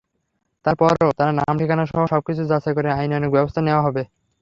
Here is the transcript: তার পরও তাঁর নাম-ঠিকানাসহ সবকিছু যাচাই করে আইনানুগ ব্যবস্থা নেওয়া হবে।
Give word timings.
তার 0.65 0.75
পরও 0.79 1.09
তাঁর 1.17 1.31
নাম-ঠিকানাসহ 1.39 1.99
সবকিছু 2.13 2.43
যাচাই 2.45 2.73
করে 2.77 2.89
আইনানুগ 2.93 3.29
ব্যবস্থা 3.33 3.61
নেওয়া 3.63 3.85
হবে। 3.87 4.03